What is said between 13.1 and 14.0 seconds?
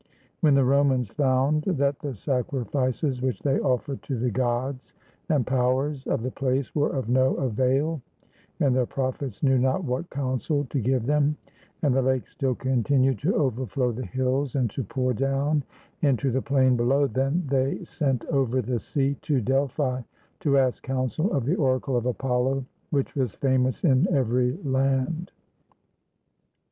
to overflow